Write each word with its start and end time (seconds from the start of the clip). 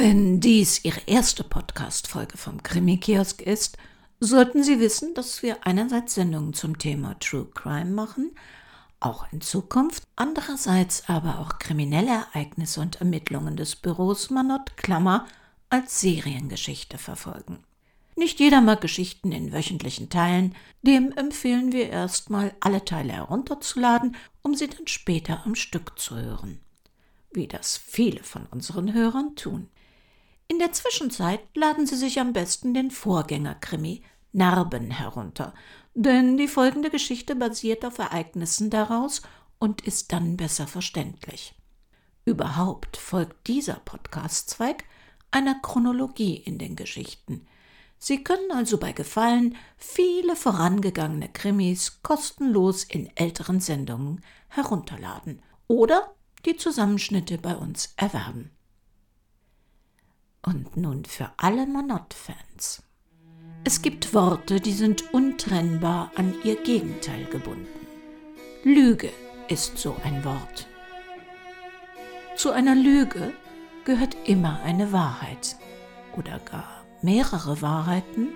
Wenn 0.00 0.38
dies 0.38 0.84
Ihre 0.84 1.00
erste 1.06 1.42
Podcast-Folge 1.42 2.38
vom 2.38 2.62
Krimi-Kiosk 2.62 3.42
ist, 3.42 3.78
sollten 4.20 4.62
Sie 4.62 4.78
wissen, 4.78 5.12
dass 5.14 5.42
wir 5.42 5.66
einerseits 5.66 6.14
Sendungen 6.14 6.54
zum 6.54 6.78
Thema 6.78 7.18
True 7.18 7.48
Crime 7.52 7.90
machen, 7.90 8.30
auch 9.00 9.26
in 9.32 9.40
Zukunft, 9.40 10.04
andererseits 10.14 11.08
aber 11.08 11.40
auch 11.40 11.58
kriminelle 11.58 12.12
Ereignisse 12.12 12.80
und 12.80 13.00
Ermittlungen 13.00 13.56
des 13.56 13.74
Büros 13.74 14.30
Manott 14.30 14.76
Klammer 14.76 15.26
als 15.68 16.00
Seriengeschichte 16.00 16.96
verfolgen. 16.96 17.64
Nicht 18.14 18.38
jeder 18.38 18.60
mag 18.60 18.80
Geschichten 18.80 19.32
in 19.32 19.52
wöchentlichen 19.52 20.10
Teilen, 20.10 20.54
dem 20.82 21.10
empfehlen 21.10 21.72
wir 21.72 21.90
erstmal 21.90 22.54
alle 22.60 22.84
Teile 22.84 23.14
herunterzuladen, 23.14 24.14
um 24.42 24.54
sie 24.54 24.68
dann 24.68 24.86
später 24.86 25.44
am 25.44 25.56
Stück 25.56 25.98
zu 25.98 26.14
hören. 26.14 26.60
Wie 27.32 27.48
das 27.48 27.76
viele 27.76 28.22
von 28.22 28.46
unseren 28.52 28.94
Hörern 28.94 29.34
tun. 29.34 29.68
In 30.50 30.58
der 30.58 30.72
Zwischenzeit 30.72 31.40
laden 31.54 31.86
Sie 31.86 31.96
sich 31.96 32.20
am 32.20 32.32
besten 32.32 32.72
den 32.72 32.90
Vorgängerkrimi 32.90 34.02
Narben 34.32 34.90
herunter, 34.90 35.52
denn 35.94 36.38
die 36.38 36.48
folgende 36.48 36.88
Geschichte 36.88 37.36
basiert 37.36 37.84
auf 37.84 37.98
Ereignissen 37.98 38.70
daraus 38.70 39.22
und 39.58 39.82
ist 39.82 40.12
dann 40.12 40.38
besser 40.38 40.66
verständlich. 40.66 41.54
Überhaupt 42.24 42.96
folgt 42.96 43.46
dieser 43.46 43.74
Podcast-Zweig 43.74 44.84
einer 45.30 45.60
Chronologie 45.60 46.36
in 46.36 46.58
den 46.58 46.76
Geschichten. 46.76 47.46
Sie 47.98 48.22
können 48.24 48.50
also 48.52 48.78
bei 48.78 48.92
Gefallen 48.92 49.56
viele 49.76 50.36
vorangegangene 50.36 51.28
Krimis 51.28 52.00
kostenlos 52.02 52.84
in 52.84 53.10
älteren 53.16 53.60
Sendungen 53.60 54.22
herunterladen 54.48 55.42
oder 55.66 56.14
die 56.46 56.56
Zusammenschnitte 56.56 57.38
bei 57.38 57.56
uns 57.56 57.92
erwerben. 57.96 58.50
Und 60.44 60.76
nun 60.76 61.04
für 61.04 61.30
alle 61.36 61.66
Monott-Fans. 61.66 62.82
Es 63.64 63.82
gibt 63.82 64.14
Worte, 64.14 64.60
die 64.60 64.72
sind 64.72 65.12
untrennbar 65.12 66.12
an 66.14 66.34
ihr 66.44 66.56
Gegenteil 66.56 67.24
gebunden. 67.26 67.66
Lüge 68.62 69.10
ist 69.48 69.78
so 69.78 69.96
ein 70.04 70.24
Wort. 70.24 70.68
Zu 72.36 72.52
einer 72.52 72.74
Lüge 72.74 73.32
gehört 73.84 74.16
immer 74.26 74.60
eine 74.62 74.92
Wahrheit 74.92 75.56
oder 76.16 76.38
gar 76.38 76.84
mehrere 77.02 77.60
Wahrheiten, 77.62 78.28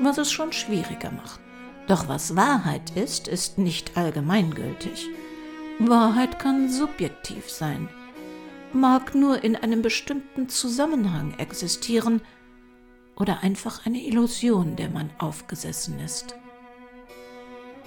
was 0.00 0.18
es 0.18 0.32
schon 0.32 0.52
schwieriger 0.52 1.12
macht. 1.12 1.40
Doch 1.86 2.08
was 2.08 2.36
Wahrheit 2.36 2.96
ist, 2.96 3.28
ist 3.28 3.58
nicht 3.58 3.96
allgemeingültig. 3.96 5.08
Wahrheit 5.78 6.38
kann 6.38 6.68
subjektiv 6.68 7.48
sein 7.50 7.88
mag 8.72 9.14
nur 9.14 9.42
in 9.42 9.56
einem 9.56 9.82
bestimmten 9.82 10.48
Zusammenhang 10.48 11.34
existieren 11.38 12.20
oder 13.16 13.42
einfach 13.42 13.86
eine 13.86 14.02
Illusion, 14.02 14.76
der 14.76 14.90
man 14.90 15.10
aufgesessen 15.18 15.98
ist. 16.00 16.34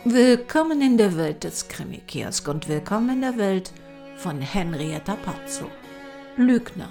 Willkommen 0.04 0.82
in 0.82 0.98
der 0.98 1.16
Welt 1.16 1.44
des 1.44 1.70
Krimi-Kiosk 1.70 2.48
und 2.48 2.68
willkommen 2.68 3.10
in 3.10 3.22
der 3.22 3.38
Welt 3.38 3.72
von 4.18 4.42
Henrietta 4.42 5.16
Pazzo. 5.16 5.70
Lügner. 6.36 6.90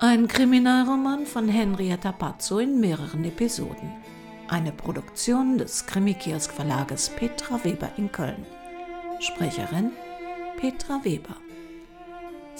Ein 0.00 0.28
Kriminalroman 0.28 1.26
von 1.26 1.48
Henrietta 1.48 2.12
Pazzo 2.12 2.58
in 2.58 2.80
mehreren 2.80 3.24
Episoden. 3.24 3.92
Eine 4.48 4.72
Produktion 4.72 5.58
des 5.58 5.84
Krimi-Kiosk 5.86 6.52
Verlages 6.52 7.10
Petra 7.10 7.62
Weber 7.62 7.90
in 7.98 8.10
Köln. 8.10 8.46
Sprecherin 9.20 9.92
Petra 10.58 11.00
Weber. 11.04 11.36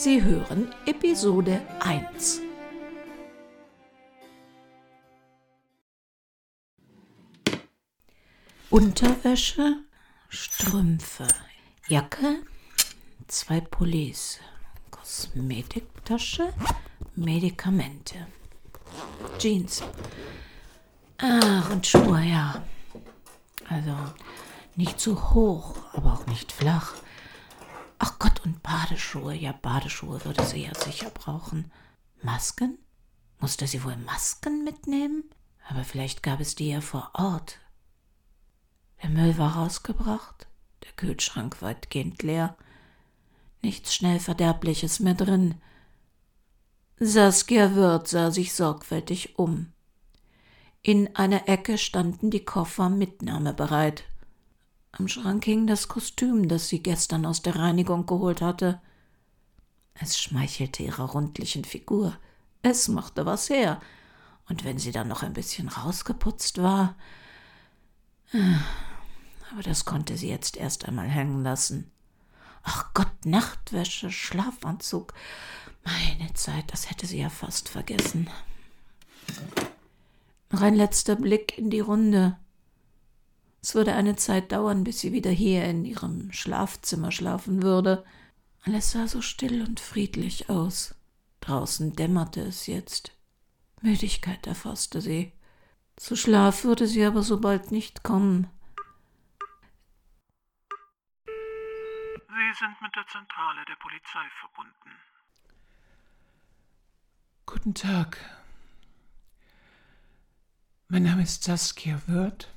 Sie 0.01 0.23
hören 0.23 0.73
Episode 0.87 1.61
1. 1.81 2.41
Unterwäsche, 8.71 9.83
Strümpfe, 10.29 11.27
Jacke, 11.89 12.45
zwei 13.27 13.61
Pullis, 13.61 14.39
Kosmetiktasche, 14.93 16.53
Medikamente, 17.17 18.29
Jeans. 19.39 19.83
Ach, 21.19 21.71
und 21.73 21.85
Schuhe, 21.85 22.23
ja. 22.23 22.63
Also 23.69 23.97
nicht 24.77 25.01
zu 25.01 25.35
hoch, 25.35 25.75
aber 25.93 26.13
auch 26.13 26.27
nicht 26.27 26.53
flach. 26.53 26.95
Ach 27.99 28.19
Gott, 28.19 28.41
und 28.45 28.63
Badeschuhe. 28.63 29.35
Ja, 29.35 29.53
Badeschuhe 29.53 30.25
würde 30.25 30.45
sie 30.45 30.65
ja 30.65 30.75
sicher 30.75 31.11
brauchen. 31.11 31.71
Masken? 32.23 32.79
Musste 33.41 33.67
sie 33.67 33.85
wohl 33.85 33.97
Masken 33.97 34.65
mitnehmen? 34.65 35.25
Aber 35.69 35.85
vielleicht 35.85 36.23
gab 36.23 36.41
es 36.41 36.55
die 36.55 36.71
ja 36.71 36.81
vor 36.81 37.11
Ort. 37.15 37.59
Der 39.03 39.11
Müll 39.11 39.37
war 39.39 39.57
rausgebracht, 39.57 40.49
der 40.85 40.93
Kühlschrank 40.93 41.63
weitgehend 41.63 42.23
leer. 42.23 42.57
Nichts 43.63 43.95
schnell 43.95 44.19
Verderbliches 44.19 45.01
mehr 45.01 45.15
drin. 45.15 45.61
Saskia 46.99 47.75
Wirth 47.75 48.09
sah 48.09 48.31
sich 48.31 48.55
sorgfältig 48.55 49.39
um. 49.39 49.73
In 50.83 51.15
einer 51.17 51.49
Ecke 51.49 51.79
standen 51.79 52.31
die 52.31 52.45
Koffer 52.45 52.89
mitnahmebereit. 52.89 54.05
Am 54.99 55.07
Schrank 55.07 55.45
hing 55.45 55.69
das 55.69 55.87
Kostüm, 55.87 56.49
das 56.49 56.69
sie 56.69 56.83
gestern 56.83 57.25
aus 57.25 57.41
der 57.41 57.55
Reinigung 57.55 58.05
geholt 58.07 58.43
hatte. 58.43 58.81
Es 59.95 60.19
schmeichelte 60.19 60.83
ihrer 60.83 61.05
rundlichen 61.05 61.65
Figur. 61.65 62.19
Es 62.63 62.89
machte 62.89 63.25
was 63.25 63.49
her. 63.49 63.81
Und 64.49 64.65
wenn 64.65 64.79
sie 64.79 64.91
dann 64.91 65.07
noch 65.07 65.23
ein 65.23 65.35
bisschen 65.35 65.69
rausgeputzt 65.69 66.61
war. 66.61 66.97
Aber 69.53 69.63
das 69.63 69.85
konnte 69.85 70.17
sie 70.17 70.29
jetzt 70.29 70.57
erst 70.57 70.87
einmal 70.87 71.09
hängen 71.09 71.45
lassen. 71.45 71.93
Ach 72.65 72.93
Gott, 72.93 73.25
Nachtwäsche, 73.25 74.11
Schlafanzug. 74.11 75.15
Meine 75.85 76.35
Zeit, 76.35 76.73
das 76.73 76.91
hätte 76.91 77.07
sie 77.07 77.21
ja 77.21 77.31
fast 77.31 77.69
vergessen. 77.69 78.29
Noch 80.51 80.61
ein 80.61 80.75
letzter 80.75 81.15
Blick 81.15 81.57
in 81.57 81.71
die 81.71 81.81
Runde. 81.81 82.37
Es 83.61 83.75
würde 83.75 83.95
eine 83.95 84.17
Zeit 84.17 84.53
dauern, 84.53 84.85
bis 84.85 85.01
sie 85.01 85.13
wieder 85.13 85.31
hier 85.31 85.65
in 85.65 85.85
ihrem 85.85 86.33
Schlafzimmer 86.33 87.11
schlafen 87.11 87.63
würde. 87.63 88.05
Alles 88.65 88.93
sah 88.93 89.07
so 89.09 89.21
still 89.21 89.63
und 89.63 89.81
friedlich 89.81 90.49
aus. 90.49 90.95
Draußen 91.41 91.95
dämmerte 91.95 92.41
es 92.41 92.67
jetzt. 92.67 93.13
Müdigkeit 93.81 94.47
erfasste 94.47 95.01
sie. 95.01 95.33
Zu 95.97 96.17
Schlaf 96.17 96.65
würde 96.65 96.87
sie 96.87 97.05
aber 97.05 97.23
so 97.23 97.41
bald 97.41 97.73
nicht 97.73 98.05
kommen. 98.05 98.49
Sie 101.27 102.65
sind 102.65 102.81
mit 102.81 102.95
der 102.95 103.07
Zentrale 103.07 103.65
der 103.67 103.77
Polizei 103.77 104.25
verbunden. 104.41 104.91
Guten 107.47 107.75
Tag. 107.75 108.19
Mein 110.89 111.03
Name 111.03 111.23
ist 111.23 111.45
Saskia 111.45 112.01
Wirth. 112.07 112.49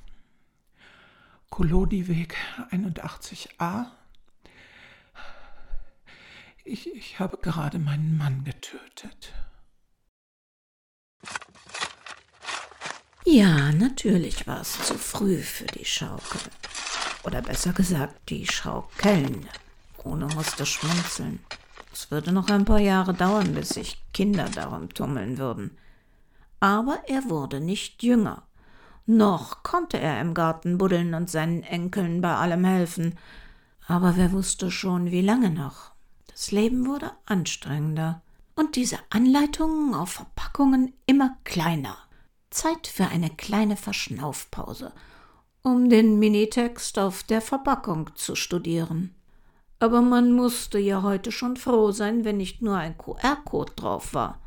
Kolodiweg 1.52 2.34
81a. 2.70 3.84
Ich, 6.64 6.90
ich 6.94 7.18
habe 7.20 7.36
gerade 7.36 7.78
meinen 7.78 8.16
Mann 8.16 8.42
getötet. 8.42 9.34
Ja, 13.26 13.70
natürlich 13.72 14.46
war 14.46 14.62
es 14.62 14.82
zu 14.82 14.96
früh 14.96 15.42
für 15.42 15.66
die 15.66 15.84
Schaukel. 15.84 16.40
Oder 17.24 17.42
besser 17.42 17.74
gesagt, 17.74 18.30
die 18.30 18.46
Schaukeln. 18.46 19.46
Bruno 19.98 20.28
musste 20.28 20.64
schmunzeln. 20.64 21.40
Es 21.92 22.10
würde 22.10 22.32
noch 22.32 22.48
ein 22.48 22.64
paar 22.64 22.80
Jahre 22.80 23.12
dauern, 23.12 23.52
bis 23.52 23.68
sich 23.68 24.02
Kinder 24.14 24.48
darum 24.48 24.88
tummeln 24.88 25.36
würden. 25.36 25.76
Aber 26.60 27.02
er 27.08 27.28
wurde 27.28 27.60
nicht 27.60 28.02
jünger. 28.02 28.42
Noch 29.06 29.62
konnte 29.62 29.98
er 29.98 30.20
im 30.20 30.34
Garten 30.34 30.78
buddeln 30.78 31.14
und 31.14 31.28
seinen 31.28 31.62
Enkeln 31.62 32.20
bei 32.20 32.34
allem 32.34 32.64
helfen. 32.64 33.18
Aber 33.86 34.16
wer 34.16 34.32
wusste 34.32 34.70
schon, 34.70 35.10
wie 35.10 35.22
lange 35.22 35.50
noch? 35.50 35.92
Das 36.28 36.52
Leben 36.52 36.86
wurde 36.86 37.10
anstrengender. 37.26 38.22
Und 38.54 38.76
diese 38.76 38.98
Anleitungen 39.10 39.94
auf 39.94 40.10
Verpackungen 40.10 40.92
immer 41.06 41.36
kleiner. 41.44 41.96
Zeit 42.50 42.86
für 42.86 43.06
eine 43.06 43.30
kleine 43.30 43.76
Verschnaufpause, 43.76 44.92
um 45.62 45.88
den 45.88 46.18
Minitext 46.18 46.98
auf 46.98 47.22
der 47.22 47.40
Verpackung 47.40 48.10
zu 48.14 48.34
studieren. 48.34 49.14
Aber 49.78 50.00
man 50.00 50.32
musste 50.32 50.78
ja 50.78 51.02
heute 51.02 51.32
schon 51.32 51.56
froh 51.56 51.90
sein, 51.90 52.24
wenn 52.24 52.36
nicht 52.36 52.62
nur 52.62 52.76
ein 52.76 52.96
QR-Code 52.96 53.72
drauf 53.74 54.14
war. 54.14 54.38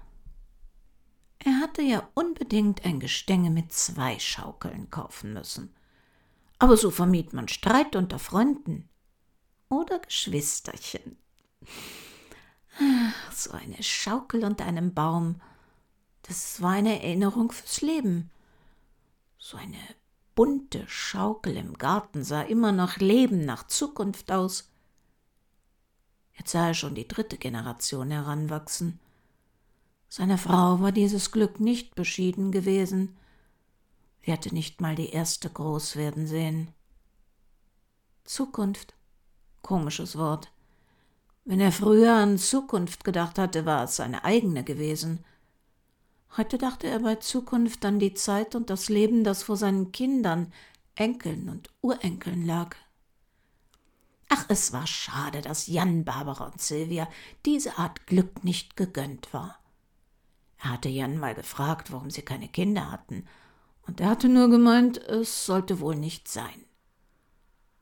Er 1.45 1.59
hatte 1.59 1.83
ja 1.83 2.09
unbedingt 2.15 2.85
ein 2.85 2.99
Gestänge 2.99 3.51
mit 3.51 3.71
zwei 3.71 4.17
Schaukeln 4.17 4.89
kaufen 4.89 5.33
müssen. 5.33 5.71
Aber 6.57 6.75
so 6.75 6.89
vermied 6.89 7.33
man 7.33 7.47
Streit 7.47 7.95
unter 7.95 8.17
Freunden 8.17 8.89
oder 9.69 9.99
Geschwisterchen. 9.99 11.17
Ach, 12.79 13.31
so 13.31 13.51
eine 13.51 13.83
Schaukel 13.83 14.43
unter 14.43 14.65
einem 14.65 14.95
Baum. 14.95 15.39
Das 16.23 16.63
war 16.63 16.71
eine 16.71 17.03
Erinnerung 17.03 17.51
fürs 17.51 17.81
Leben. 17.81 18.31
So 19.37 19.55
eine 19.57 19.77
bunte 20.33 20.83
Schaukel 20.87 21.57
im 21.57 21.77
Garten 21.77 22.23
sah 22.23 22.41
immer 22.41 22.71
nach 22.71 22.97
Leben, 22.97 23.45
nach 23.45 23.67
Zukunft 23.67 24.31
aus. 24.31 24.71
Jetzt 26.33 26.53
sah 26.53 26.69
er 26.69 26.73
schon 26.73 26.95
die 26.95 27.07
dritte 27.07 27.37
Generation 27.37 28.09
heranwachsen. 28.09 28.99
Seiner 30.09 30.37
Frau 30.37 30.79
war 30.81 30.91
dieses 30.91 31.31
Glück 31.31 31.59
nicht 31.59 31.95
beschieden 31.95 32.51
gewesen. 32.51 33.17
Sie 34.23 34.31
hatte 34.31 34.53
nicht 34.53 34.81
mal 34.81 34.95
die 34.95 35.09
erste 35.09 35.49
groß 35.49 35.95
werden 35.95 36.27
sehen. 36.27 36.69
Zukunft. 38.23 38.93
Komisches 39.61 40.17
Wort. 40.17 40.51
Wenn 41.43 41.59
er 41.59 41.71
früher 41.71 42.13
an 42.13 42.37
Zukunft 42.37 43.03
gedacht 43.03 43.37
hatte, 43.37 43.65
war 43.65 43.83
es 43.83 43.97
seine 43.97 44.23
eigene 44.23 44.63
gewesen. 44.63 45.23
Heute 46.37 46.57
dachte 46.57 46.87
er 46.87 46.99
bei 46.99 47.15
Zukunft 47.15 47.85
an 47.85 47.99
die 47.99 48.13
Zeit 48.13 48.55
und 48.55 48.69
das 48.69 48.89
Leben, 48.89 49.23
das 49.23 49.43
vor 49.43 49.55
seinen 49.55 49.91
Kindern, 49.91 50.51
Enkeln 50.95 51.49
und 51.49 51.69
Urenkeln 51.81 52.45
lag. 52.45 52.75
Ach, 54.29 54.45
es 54.49 54.73
war 54.73 54.87
schade, 54.87 55.41
dass 55.41 55.67
Jan, 55.67 56.03
Barbara 56.03 56.45
und 56.45 56.59
Silvia 56.59 57.07
diese 57.45 57.77
Art 57.77 58.07
Glück 58.07 58.43
nicht 58.43 58.75
gegönnt 58.75 59.33
war. 59.33 59.59
Er 60.65 60.71
hatte 60.71 60.89
Jan 60.89 61.19
mal 61.19 61.35
gefragt, 61.35 61.91
warum 61.91 62.09
sie 62.09 62.23
keine 62.23 62.47
Kinder 62.47 62.91
hatten, 62.91 63.27
und 63.85 64.01
er 64.01 64.09
hatte 64.09 64.27
nur 64.27 64.49
gemeint, 64.49 64.97
es 64.97 65.45
sollte 65.45 65.79
wohl 65.79 65.95
nicht 65.95 66.27
sein. 66.27 66.65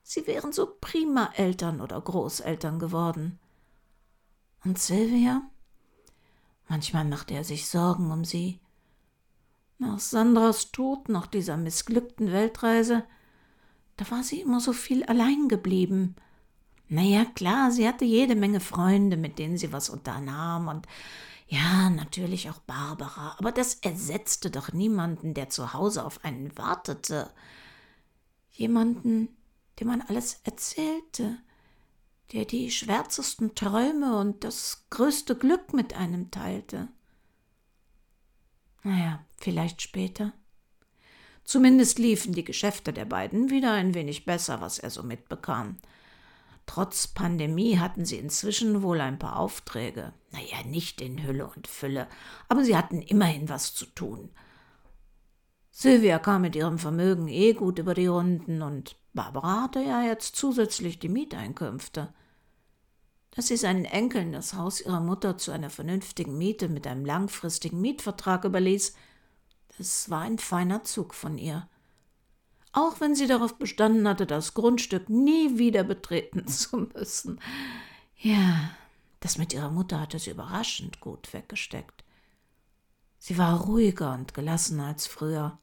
Sie 0.02 0.28
wären 0.28 0.52
so 0.52 0.68
prima 0.82 1.30
Eltern 1.38 1.80
oder 1.80 2.02
Großeltern 2.02 2.80
geworden. 2.80 3.40
Und 4.66 4.80
Silvia? 4.80 5.44
Manchmal 6.68 7.06
machte 7.06 7.34
er 7.34 7.46
sich 7.46 7.70
Sorgen 7.70 8.12
um 8.12 8.26
sie. 8.26 8.60
Nach 9.78 10.00
Sandras 10.00 10.74
Tod, 10.74 11.08
nach 11.08 11.28
dieser 11.28 11.56
missglückten 11.56 12.34
Weltreise, 12.34 13.06
da 13.96 14.12
war 14.12 14.24
sie 14.24 14.42
immer 14.42 14.60
so 14.60 14.74
viel 14.74 15.06
allein 15.06 15.48
geblieben. 15.48 16.18
Na 16.90 17.02
ja, 17.02 17.24
klar, 17.24 17.72
sie 17.72 17.88
hatte 17.88 18.04
jede 18.04 18.36
Menge 18.36 18.60
Freunde, 18.60 19.16
mit 19.16 19.40
denen 19.40 19.58
sie 19.58 19.72
was 19.72 19.90
unternahm 19.90 20.68
und 20.68 20.86
ja, 21.48 21.90
natürlich 21.90 22.50
auch 22.50 22.60
Barbara, 22.60 23.36
aber 23.38 23.52
das 23.52 23.76
ersetzte 23.76 24.50
doch 24.50 24.74
niemanden, 24.74 25.34
der 25.34 25.50
zu 25.50 25.74
Hause 25.74 26.06
auf 26.06 26.24
einen 26.24 26.58
wartete. 26.58 27.32
Jemanden, 28.52 29.30
dem 29.80 29.88
man 29.88 30.02
alles 30.02 30.40
erzählte, 30.44 31.38
der 32.32 32.46
die 32.46 32.72
schwärzesten 32.72 33.56
Träume 33.56 34.18
und 34.18 34.44
das 34.44 34.86
größte 34.90 35.36
Glück 35.36 35.74
mit 35.74 35.94
einem 35.94 36.32
teilte. 36.32 36.88
Naja, 38.84 39.24
vielleicht 39.38 39.82
später. 39.82 40.34
Zumindest 41.44 42.00
liefen 42.00 42.34
die 42.34 42.46
Geschäfte 42.46 42.94
der 42.94 43.06
beiden 43.06 43.50
wieder 43.50 43.74
ein 43.74 43.94
wenig 43.94 44.26
besser, 44.26 44.62
was 44.62 44.80
er 44.80 44.90
so 44.90 45.04
mitbekam. 45.04 45.78
Trotz 46.66 47.08
Pandemie 47.08 47.78
hatten 47.78 48.06
sie 48.06 48.18
inzwischen 48.18 48.82
wohl 48.82 49.02
ein 49.02 49.20
paar 49.20 49.38
Aufträge. 49.38 50.14
Naja, 50.32 50.64
nicht 50.66 51.02
in 51.02 51.24
Hülle 51.24 51.48
und 51.48 51.68
Fülle, 51.68 52.08
aber 52.48 52.64
sie 52.64 52.78
hatten 52.78 53.02
immerhin 53.02 53.50
was 53.50 53.74
zu 53.74 53.86
tun. 53.86 54.30
Sylvia 55.72 56.20
kam 56.20 56.44
mit 56.44 56.56
ihrem 56.56 56.78
Vermögen 56.78 57.28
eh 57.28 57.54
gut 57.54 57.80
über 57.80 57.94
die 57.94 58.08
Runden 58.08 58.62
und 58.62 58.96
Barbara 59.14 59.64
hatte 59.64 59.82
ja 59.82 60.04
jetzt 60.04 60.36
zusätzlich 60.36 61.00
die 61.00 61.10
Mieteinkünfte. 61.10 62.14
Dass 63.32 63.48
sie 63.48 63.58
seinen 63.58 63.86
Enkeln 63.86 64.32
das 64.32 64.54
Haus 64.54 64.82
ihrer 64.82 65.00
Mutter 65.00 65.38
zu 65.38 65.52
einer 65.52 65.72
vernünftigen 65.72 66.38
Miete 66.38 66.70
mit 66.70 66.86
einem 66.86 67.06
langfristigen 67.06 67.82
Mietvertrag 67.82 68.46
überließ, 68.46 68.96
das 69.78 70.10
war 70.10 70.22
ein 70.22 70.38
feiner 70.38 70.84
Zug 70.84 71.16
von 71.16 71.38
ihr 71.38 71.68
auch 72.74 73.00
wenn 73.00 73.16
sie 73.16 73.28
darauf 73.28 73.58
bestanden 73.58 74.08
hatte, 74.08 74.26
das 74.26 74.54
Grundstück 74.54 75.10
nie 75.10 75.58
wieder 75.58 75.84
betreten 75.84 76.48
zu 76.48 76.90
müssen. 76.94 77.40
Ja, 78.18 78.72
das 79.20 79.38
mit 79.38 79.54
ihrer 79.54 79.70
Mutter 79.70 80.02
hatte 80.02 80.20
sie 80.20 80.32
überraschend 80.32 81.00
gut 81.00 81.32
weggesteckt. 81.34 82.04
Sie 83.20 83.38
war 83.38 83.62
ruhiger 83.62 84.14
und 84.14 84.34
gelassener 84.34 84.88
als 84.88 85.08
früher. 85.08 85.58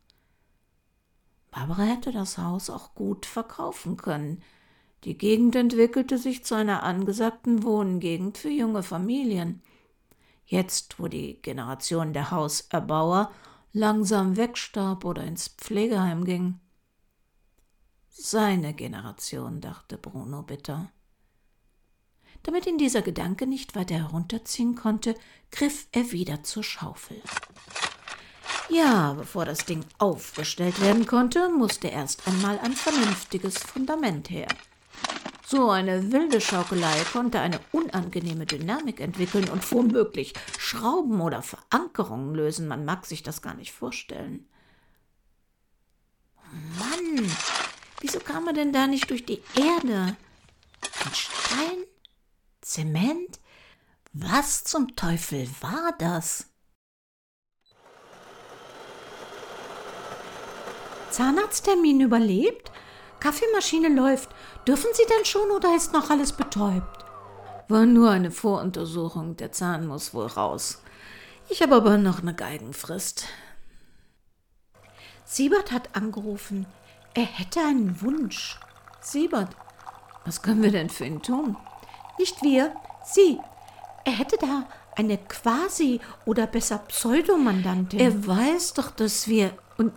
Barbara 1.50 1.82
hätte 1.82 2.12
das 2.12 2.38
Haus 2.38 2.70
auch 2.70 2.94
gut 2.94 3.26
verkaufen 3.26 3.96
können. 3.96 4.42
Die 5.04 5.18
Gegend 5.18 5.56
entwickelte 5.56 6.16
sich 6.16 6.44
zu 6.44 6.54
einer 6.54 6.84
angesagten 6.84 7.62
Wohngegend 7.62 8.38
für 8.38 8.50
junge 8.50 8.82
Familien. 8.82 9.62
Jetzt, 10.46 10.98
wo 10.98 11.08
die 11.08 11.40
Generation 11.42 12.12
der 12.12 12.30
Hauserbauer 12.30 13.30
langsam 13.72 14.36
wegstarb 14.36 15.04
oder 15.04 15.24
ins 15.24 15.48
Pflegeheim 15.48 16.24
ging. 16.24 16.60
Seine 18.10 18.74
Generation, 18.74 19.60
dachte 19.60 19.96
Bruno 19.96 20.42
bitter. 20.42 20.90
Damit 22.42 22.66
ihn 22.66 22.78
dieser 22.78 23.02
Gedanke 23.02 23.46
nicht 23.46 23.76
weiter 23.76 23.94
herunterziehen 23.96 24.74
konnte, 24.74 25.14
griff 25.50 25.86
er 25.92 26.10
wieder 26.12 26.42
zur 26.42 26.64
Schaufel. 26.64 27.22
Ja, 28.68 29.14
bevor 29.14 29.44
das 29.44 29.64
Ding 29.64 29.84
aufgestellt 29.98 30.80
werden 30.80 31.06
konnte, 31.06 31.48
musste 31.50 31.88
erst 31.88 32.26
einmal 32.26 32.58
ein 32.60 32.72
vernünftiges 32.72 33.58
Fundament 33.58 34.30
her. 34.30 34.48
So 35.44 35.70
eine 35.70 36.12
wilde 36.12 36.40
Schaukelei 36.40 37.02
konnte 37.12 37.40
eine 37.40 37.58
unangenehme 37.72 38.46
Dynamik 38.46 39.00
entwickeln 39.00 39.48
und 39.48 39.70
womöglich 39.72 40.34
Schrauben 40.58 41.20
oder 41.20 41.42
Verankerungen 41.42 42.34
lösen. 42.36 42.68
Man 42.68 42.84
mag 42.84 43.04
sich 43.04 43.24
das 43.24 43.42
gar 43.42 43.54
nicht 43.54 43.72
vorstellen. 43.72 44.46
Mann, 46.78 47.30
Wieso 48.00 48.18
kam 48.18 48.46
er 48.46 48.54
denn 48.54 48.72
da 48.72 48.86
nicht 48.86 49.10
durch 49.10 49.24
die 49.24 49.42
Erde? 49.54 50.16
Ein 51.04 51.14
Stein? 51.14 51.84
Zement? 52.62 53.38
Was 54.12 54.64
zum 54.64 54.96
Teufel 54.96 55.48
war 55.60 55.92
das? 55.98 56.46
Zahnarzttermin 61.10 62.00
überlebt? 62.00 62.72
Kaffeemaschine 63.20 63.88
läuft. 63.88 64.30
Dürfen 64.66 64.90
Sie 64.94 65.04
denn 65.06 65.24
schon 65.24 65.50
oder 65.50 65.76
ist 65.76 65.92
noch 65.92 66.08
alles 66.10 66.32
betäubt? 66.32 67.04
War 67.68 67.84
nur 67.86 68.10
eine 68.10 68.30
Voruntersuchung. 68.30 69.36
Der 69.36 69.52
Zahn 69.52 69.86
muss 69.86 70.14
wohl 70.14 70.26
raus. 70.26 70.82
Ich 71.48 71.62
habe 71.62 71.76
aber 71.76 71.98
noch 71.98 72.20
eine 72.20 72.34
Geigenfrist. 72.34 73.26
Siebert 75.24 75.70
hat 75.70 75.94
angerufen. 75.94 76.66
Er 77.14 77.24
hätte 77.24 77.60
einen 77.60 78.00
Wunsch. 78.02 78.58
Siebert, 79.00 79.56
was 80.24 80.42
können 80.42 80.62
wir 80.62 80.70
denn 80.70 80.90
für 80.90 81.06
ihn 81.06 81.22
tun? 81.22 81.56
Nicht 82.18 82.42
wir, 82.42 82.74
Sie. 83.04 83.40
Er 84.04 84.12
hätte 84.12 84.36
da 84.38 84.66
eine 84.96 85.18
Quasi- 85.18 86.00
oder 86.26 86.46
besser 86.46 86.78
Pseudomandantin. 86.78 87.98
Er 87.98 88.26
weiß 88.26 88.74
doch, 88.74 88.90
dass 88.90 89.26
wir. 89.28 89.56
Und 89.78 89.92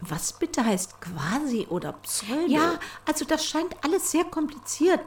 was 0.00 0.32
bitte 0.38 0.64
heißt 0.64 1.00
Quasi 1.00 1.66
oder 1.70 1.92
Pseudo? 1.92 2.46
Ja, 2.48 2.78
also 3.06 3.24
das 3.24 3.44
scheint 3.44 3.76
alles 3.84 4.10
sehr 4.10 4.24
kompliziert. 4.24 5.00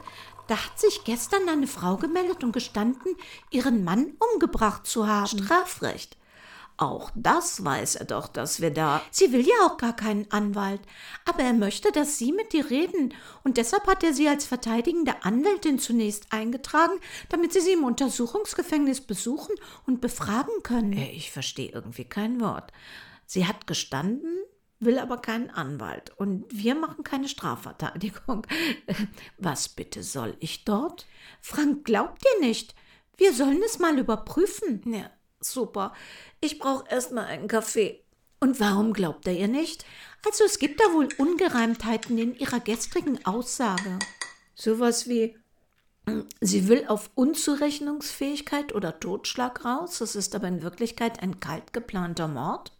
Da 0.48 0.56
hat 0.56 0.78
sich 0.78 1.04
gestern 1.04 1.48
eine 1.48 1.66
Frau 1.66 1.96
gemeldet 1.96 2.42
und 2.42 2.52
gestanden, 2.52 3.16
ihren 3.50 3.84
Mann 3.84 4.12
umgebracht 4.32 4.86
zu 4.86 5.06
haben. 5.06 5.26
Strafrecht. 5.26 6.16
Auch 6.76 7.10
das 7.14 7.64
weiß 7.64 7.96
er 7.96 8.06
doch, 8.06 8.28
dass 8.28 8.60
wir 8.60 8.70
da. 8.70 9.02
Sie 9.10 9.32
will 9.32 9.46
ja 9.46 9.66
auch 9.66 9.76
gar 9.76 9.94
keinen 9.94 10.30
Anwalt. 10.30 10.80
Aber 11.24 11.42
er 11.42 11.52
möchte, 11.52 11.92
dass 11.92 12.18
Sie 12.18 12.32
mit 12.32 12.54
ihr 12.54 12.70
reden. 12.70 13.14
Und 13.44 13.56
deshalb 13.56 13.86
hat 13.86 14.02
er 14.02 14.14
Sie 14.14 14.28
als 14.28 14.46
verteidigende 14.46 15.24
Anwältin 15.24 15.78
zunächst 15.78 16.32
eingetragen, 16.32 16.98
damit 17.28 17.52
Sie 17.52 17.60
sie 17.60 17.74
im 17.74 17.84
Untersuchungsgefängnis 17.84 19.00
besuchen 19.00 19.54
und 19.86 20.00
befragen 20.00 20.62
können. 20.62 20.94
Äh, 20.94 21.12
ich 21.12 21.30
verstehe 21.30 21.70
irgendwie 21.70 22.04
kein 22.04 22.40
Wort. 22.40 22.72
Sie 23.26 23.46
hat 23.46 23.66
gestanden, 23.66 24.38
will 24.80 24.98
aber 24.98 25.18
keinen 25.18 25.50
Anwalt. 25.50 26.12
Und 26.16 26.44
wir 26.50 26.74
machen 26.74 27.04
keine 27.04 27.28
Strafverteidigung. 27.28 28.46
Was 29.38 29.68
bitte 29.68 30.02
soll 30.02 30.36
ich 30.40 30.64
dort? 30.64 31.06
Frank 31.40 31.84
glaubt 31.84 32.22
dir 32.24 32.46
nicht. 32.46 32.74
Wir 33.16 33.32
sollen 33.32 33.62
es 33.64 33.78
mal 33.78 33.98
überprüfen. 33.98 34.82
Ja, 34.84 35.10
super. 35.44 35.92
Ich 36.40 36.58
brauche 36.58 36.88
erstmal 36.88 37.26
einen 37.26 37.48
Kaffee. 37.48 38.02
Und 38.40 38.58
warum 38.58 38.92
glaubt 38.92 39.26
er 39.26 39.34
ihr 39.34 39.48
nicht? 39.48 39.84
Also 40.26 40.44
es 40.44 40.58
gibt 40.58 40.80
da 40.80 40.92
wohl 40.92 41.08
Ungereimtheiten 41.18 42.18
in 42.18 42.34
ihrer 42.34 42.60
gestrigen 42.60 43.24
Aussage. 43.24 43.98
Sowas 44.54 45.08
wie 45.08 45.36
Sie 46.40 46.66
will 46.68 46.86
auf 46.88 47.10
Unzurechnungsfähigkeit 47.14 48.74
oder 48.74 48.98
Totschlag 48.98 49.64
raus, 49.64 50.00
es 50.00 50.16
ist 50.16 50.34
aber 50.34 50.48
in 50.48 50.62
Wirklichkeit 50.62 51.22
ein 51.22 51.38
kalt 51.38 51.72
geplanter 51.72 52.26
Mord. 52.26 52.72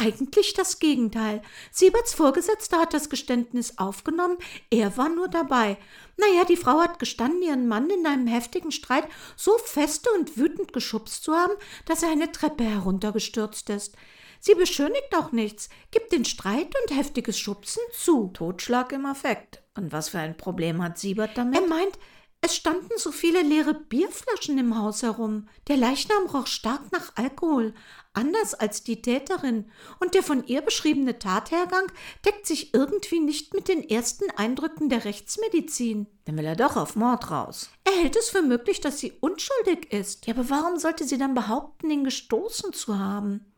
Eigentlich 0.00 0.54
das 0.54 0.78
Gegenteil. 0.78 1.42
Sieberts 1.70 2.14
Vorgesetzter 2.14 2.78
hat 2.78 2.94
das 2.94 3.10
Geständnis 3.10 3.76
aufgenommen, 3.76 4.38
er 4.70 4.96
war 4.96 5.10
nur 5.10 5.28
dabei. 5.28 5.76
Naja, 6.16 6.44
die 6.48 6.56
Frau 6.56 6.80
hat 6.80 6.98
gestanden, 6.98 7.42
ihren 7.42 7.68
Mann 7.68 7.90
in 7.90 8.06
einem 8.06 8.26
heftigen 8.26 8.72
Streit 8.72 9.06
so 9.36 9.58
feste 9.58 10.08
und 10.18 10.38
wütend 10.38 10.72
geschubst 10.72 11.22
zu 11.22 11.34
haben, 11.34 11.52
dass 11.84 12.02
er 12.02 12.10
eine 12.10 12.32
Treppe 12.32 12.64
heruntergestürzt 12.64 13.68
ist. 13.68 13.94
Sie 14.40 14.54
beschönigt 14.54 15.14
auch 15.18 15.32
nichts, 15.32 15.68
gibt 15.90 16.12
den 16.12 16.24
Streit 16.24 16.74
und 16.80 16.96
heftiges 16.96 17.38
Schubsen 17.38 17.82
zu. 17.92 18.30
Totschlag 18.32 18.92
im 18.92 19.04
Affekt. 19.04 19.62
Und 19.76 19.92
was 19.92 20.08
für 20.08 20.18
ein 20.18 20.34
Problem 20.34 20.82
hat 20.82 20.98
Siebert 20.98 21.36
damit? 21.36 21.60
Er 21.60 21.68
meint, 21.68 21.98
es 22.42 22.56
standen 22.56 22.96
so 22.96 23.12
viele 23.12 23.42
leere 23.42 23.74
Bierflaschen 23.74 24.56
im 24.56 24.78
Haus 24.78 25.02
herum. 25.02 25.46
Der 25.68 25.76
Leichnam 25.76 26.26
roch 26.26 26.46
stark 26.46 26.90
nach 26.90 27.12
Alkohol, 27.16 27.74
anders 28.14 28.54
als 28.54 28.82
die 28.82 29.02
Täterin. 29.02 29.70
Und 29.98 30.14
der 30.14 30.22
von 30.22 30.46
ihr 30.46 30.62
beschriebene 30.62 31.18
Tathergang 31.18 31.86
deckt 32.24 32.46
sich 32.46 32.72
irgendwie 32.72 33.20
nicht 33.20 33.52
mit 33.52 33.68
den 33.68 33.86
ersten 33.86 34.30
Eindrücken 34.30 34.88
der 34.88 35.04
Rechtsmedizin. 35.04 36.06
Dann 36.24 36.38
will 36.38 36.46
er 36.46 36.56
doch 36.56 36.76
auf 36.76 36.96
Mord 36.96 37.30
raus. 37.30 37.70
Er 37.84 38.02
hält 38.02 38.16
es 38.16 38.30
für 38.30 38.42
möglich, 38.42 38.80
dass 38.80 38.98
sie 38.98 39.12
unschuldig 39.20 39.92
ist. 39.92 40.26
Ja, 40.26 40.34
aber 40.34 40.48
warum 40.48 40.78
sollte 40.78 41.04
sie 41.04 41.18
dann 41.18 41.34
behaupten, 41.34 41.90
ihn 41.90 42.04
gestoßen 42.04 42.72
zu 42.72 42.98
haben? 42.98 43.52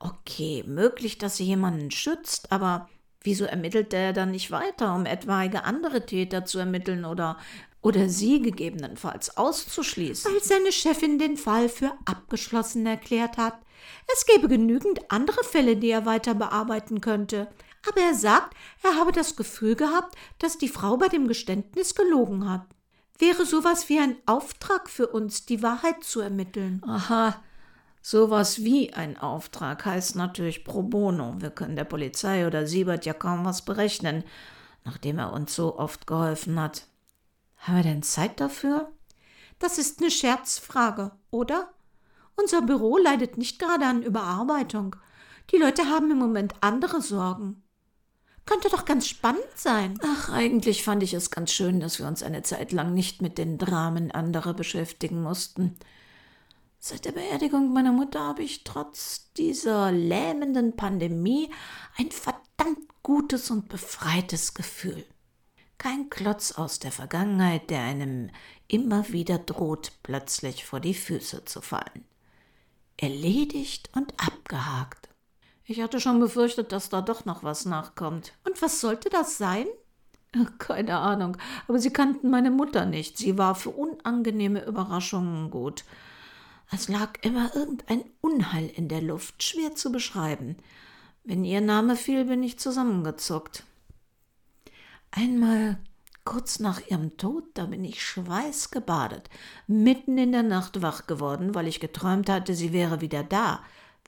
Okay, 0.00 0.64
möglich, 0.66 1.18
dass 1.18 1.36
sie 1.36 1.44
jemanden 1.44 1.92
schützt, 1.92 2.50
aber 2.50 2.88
wieso 3.22 3.44
ermittelt 3.44 3.94
er 3.94 4.12
dann 4.12 4.32
nicht 4.32 4.50
weiter, 4.50 4.94
um 4.94 5.06
etwaige 5.06 5.64
andere 5.64 6.04
Täter 6.04 6.44
zu 6.44 6.58
ermitteln 6.58 7.04
oder 7.04 7.38
oder 7.84 8.08
sie 8.08 8.40
gegebenenfalls 8.40 9.36
auszuschließen. 9.36 10.32
Weil 10.32 10.42
seine 10.42 10.72
Chefin 10.72 11.18
den 11.18 11.36
Fall 11.36 11.68
für 11.68 11.92
abgeschlossen 12.06 12.86
erklärt 12.86 13.36
hat. 13.36 13.58
Es 14.12 14.24
gäbe 14.24 14.48
genügend 14.48 15.10
andere 15.10 15.44
Fälle, 15.44 15.76
die 15.76 15.90
er 15.90 16.06
weiter 16.06 16.34
bearbeiten 16.34 17.02
könnte. 17.02 17.46
Aber 17.86 18.00
er 18.00 18.14
sagt, 18.14 18.56
er 18.82 18.98
habe 18.98 19.12
das 19.12 19.36
Gefühl 19.36 19.76
gehabt, 19.76 20.16
dass 20.38 20.56
die 20.56 20.70
Frau 20.70 20.96
bei 20.96 21.08
dem 21.08 21.28
Geständnis 21.28 21.94
gelogen 21.94 22.50
hat. 22.50 22.62
Wäre 23.18 23.44
sowas 23.44 23.90
wie 23.90 23.98
ein 23.98 24.16
Auftrag 24.24 24.88
für 24.88 25.08
uns, 25.08 25.44
die 25.44 25.62
Wahrheit 25.62 26.02
zu 26.02 26.20
ermitteln. 26.20 26.82
Aha, 26.86 27.36
sowas 28.00 28.64
wie 28.64 28.94
ein 28.94 29.18
Auftrag 29.18 29.84
heißt 29.84 30.16
natürlich 30.16 30.64
pro 30.64 30.82
bono. 30.82 31.34
Wir 31.38 31.50
können 31.50 31.76
der 31.76 31.84
Polizei 31.84 32.46
oder 32.46 32.66
Siebert 32.66 33.04
ja 33.04 33.12
kaum 33.12 33.44
was 33.44 33.62
berechnen, 33.62 34.24
nachdem 34.84 35.18
er 35.18 35.34
uns 35.34 35.54
so 35.54 35.78
oft 35.78 36.06
geholfen 36.06 36.58
hat. 36.58 36.86
Haben 37.64 37.76
wir 37.76 37.82
denn 37.82 38.02
Zeit 38.02 38.40
dafür? 38.40 38.92
Das 39.58 39.78
ist 39.78 40.00
eine 40.00 40.10
Scherzfrage, 40.10 41.12
oder? 41.30 41.72
Unser 42.36 42.60
Büro 42.60 42.98
leidet 42.98 43.38
nicht 43.38 43.58
gerade 43.58 43.86
an 43.86 44.02
Überarbeitung. 44.02 44.96
Die 45.50 45.56
Leute 45.56 45.86
haben 45.86 46.10
im 46.10 46.18
Moment 46.18 46.52
andere 46.60 47.00
Sorgen. 47.00 47.62
Könnte 48.44 48.68
doch 48.68 48.84
ganz 48.84 49.06
spannend 49.06 49.48
sein. 49.54 49.98
Ach, 50.02 50.28
eigentlich 50.28 50.84
fand 50.84 51.02
ich 51.02 51.14
es 51.14 51.30
ganz 51.30 51.52
schön, 51.52 51.80
dass 51.80 51.98
wir 51.98 52.06
uns 52.06 52.22
eine 52.22 52.42
Zeit 52.42 52.72
lang 52.72 52.92
nicht 52.92 53.22
mit 53.22 53.38
den 53.38 53.56
Dramen 53.56 54.10
anderer 54.10 54.52
beschäftigen 54.52 55.22
mussten. 55.22 55.74
Seit 56.78 57.06
der 57.06 57.12
Beerdigung 57.12 57.72
meiner 57.72 57.92
Mutter 57.92 58.20
habe 58.20 58.42
ich 58.42 58.64
trotz 58.64 59.32
dieser 59.38 59.90
lähmenden 59.90 60.76
Pandemie 60.76 61.50
ein 61.96 62.10
verdammt 62.10 62.86
gutes 63.02 63.50
und 63.50 63.70
befreites 63.70 64.52
Gefühl 64.52 65.06
kein 65.78 66.10
Klotz 66.10 66.52
aus 66.52 66.78
der 66.78 66.92
Vergangenheit, 66.92 67.70
der 67.70 67.80
einem 67.80 68.30
immer 68.68 69.08
wieder 69.10 69.38
droht, 69.38 69.92
plötzlich 70.02 70.64
vor 70.64 70.80
die 70.80 70.94
Füße 70.94 71.44
zu 71.44 71.60
fallen. 71.60 72.04
Erledigt 72.96 73.90
und 73.94 74.14
abgehakt. 74.18 75.08
Ich 75.66 75.80
hatte 75.80 76.00
schon 76.00 76.20
befürchtet, 76.20 76.72
dass 76.72 76.90
da 76.90 77.00
doch 77.00 77.24
noch 77.24 77.42
was 77.42 77.64
nachkommt. 77.64 78.32
Und 78.44 78.60
was 78.60 78.80
sollte 78.80 79.08
das 79.08 79.38
sein? 79.38 79.66
Keine 80.58 80.98
Ahnung, 80.98 81.36
aber 81.68 81.78
sie 81.78 81.92
kannten 81.92 82.30
meine 82.30 82.50
Mutter 82.50 82.86
nicht. 82.86 83.18
Sie 83.18 83.38
war 83.38 83.54
für 83.54 83.70
unangenehme 83.70 84.64
Überraschungen 84.64 85.50
gut. 85.50 85.84
Es 86.70 86.88
lag 86.88 87.10
immer 87.22 87.54
irgendein 87.54 88.04
Unheil 88.20 88.68
in 88.74 88.88
der 88.88 89.02
Luft, 89.02 89.42
schwer 89.42 89.74
zu 89.74 89.92
beschreiben. 89.92 90.56
Wenn 91.24 91.44
ihr 91.44 91.60
Name 91.60 91.96
fiel, 91.96 92.24
bin 92.24 92.42
ich 92.42 92.58
zusammengezuckt. 92.58 93.64
Einmal 95.16 95.78
kurz 96.24 96.58
nach 96.58 96.84
ihrem 96.88 97.16
Tod, 97.16 97.44
da 97.54 97.66
bin 97.66 97.84
ich 97.84 98.02
schweißgebadet, 98.02 99.30
mitten 99.68 100.18
in 100.18 100.32
der 100.32 100.42
Nacht 100.42 100.82
wach 100.82 101.06
geworden, 101.06 101.54
weil 101.54 101.68
ich 101.68 101.78
geträumt 101.78 102.28
hatte, 102.28 102.52
sie 102.56 102.72
wäre 102.72 103.00
wieder 103.00 103.22
da, 103.22 103.62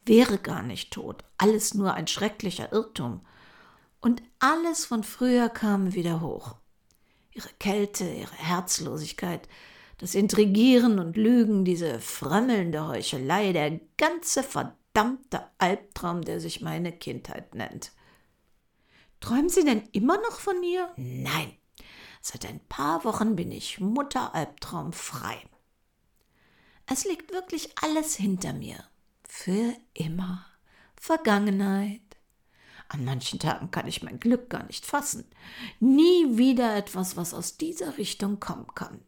wäre 0.04 0.36
gar 0.38 0.62
nicht 0.62 0.92
tot, 0.92 1.22
alles 1.38 1.74
nur 1.74 1.94
ein 1.94 2.08
schrecklicher 2.08 2.72
Irrtum. 2.72 3.20
Und 4.00 4.20
alles 4.40 4.84
von 4.84 5.04
früher 5.04 5.48
kam 5.48 5.94
wieder 5.94 6.20
hoch. 6.20 6.56
Ihre 7.30 7.50
Kälte, 7.60 8.04
ihre 8.04 8.34
Herzlosigkeit, 8.34 9.48
das 9.98 10.16
Intrigieren 10.16 10.98
und 10.98 11.16
Lügen, 11.16 11.64
diese 11.64 12.00
frömmelnde 12.00 12.84
Heuchelei, 12.84 13.52
der 13.52 13.78
ganze 13.96 14.42
verdammte 14.42 15.44
Albtraum, 15.58 16.22
der 16.22 16.40
sich 16.40 16.62
meine 16.62 16.90
Kindheit 16.90 17.54
nennt. 17.54 17.92
Träumen 19.26 19.48
Sie 19.48 19.64
denn 19.64 19.82
immer 19.90 20.18
noch 20.18 20.38
von 20.38 20.62
ihr? 20.62 20.88
Nein. 20.94 21.56
Seit 22.22 22.46
ein 22.46 22.60
paar 22.68 23.02
Wochen 23.02 23.34
bin 23.34 23.50
ich 23.50 23.80
Mutteralbtraum 23.80 24.92
frei. 24.92 25.42
Es 26.86 27.04
liegt 27.04 27.32
wirklich 27.32 27.70
alles 27.82 28.14
hinter 28.14 28.52
mir. 28.52 28.84
Für 29.28 29.74
immer. 29.94 30.46
Vergangenheit. 30.94 32.02
An 32.86 33.04
manchen 33.04 33.40
Tagen 33.40 33.72
kann 33.72 33.88
ich 33.88 34.00
mein 34.00 34.20
Glück 34.20 34.48
gar 34.48 34.62
nicht 34.66 34.86
fassen. 34.86 35.28
Nie 35.80 36.38
wieder 36.38 36.76
etwas, 36.76 37.16
was 37.16 37.34
aus 37.34 37.56
dieser 37.56 37.98
Richtung 37.98 38.38
kommen 38.38 38.68
kann. 38.76 39.00